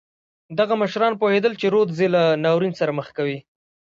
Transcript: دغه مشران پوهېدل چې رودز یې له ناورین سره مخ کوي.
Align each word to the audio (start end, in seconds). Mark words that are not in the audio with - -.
دغه 0.59 0.73
مشران 0.81 1.13
پوهېدل 1.21 1.53
چې 1.59 1.65
رودز 1.73 1.97
یې 2.03 2.09
له 2.15 2.23
ناورین 2.43 2.73
سره 2.79 2.91
مخ 2.97 3.07
کوي. 3.17 3.37